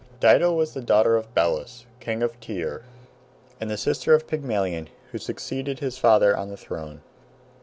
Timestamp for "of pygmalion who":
4.15-5.19